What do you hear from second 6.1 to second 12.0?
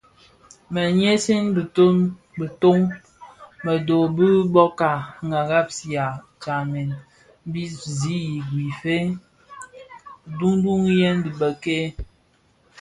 stamen bi zi I Guife, nduduyèn dhi bëk-ke.